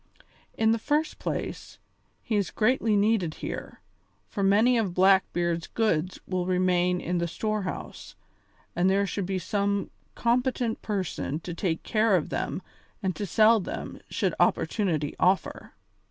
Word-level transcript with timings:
In 0.57 0.71
the 0.71 0.79
first 0.79 1.19
place, 1.19 1.77
he 2.23 2.35
is 2.35 2.49
greatly 2.49 2.95
needed 2.95 3.35
here, 3.35 3.81
for 4.27 4.41
many 4.41 4.75
of 4.75 4.95
Blackbeard's 4.95 5.67
goods 5.67 6.19
will 6.25 6.47
remain 6.47 6.99
in 6.99 7.19
the 7.19 7.27
storehouse, 7.27 8.15
and 8.75 8.89
there 8.89 9.05
should 9.05 9.27
be 9.27 9.37
some 9.37 9.91
competent 10.15 10.81
person 10.81 11.39
to 11.41 11.53
take 11.53 11.83
care 11.83 12.15
of 12.15 12.29
them 12.29 12.63
and 13.03 13.15
to 13.15 13.27
sell 13.27 13.59
them 13.59 13.99
should 14.09 14.33
opportunity 14.39 15.15
offer. 15.19 15.75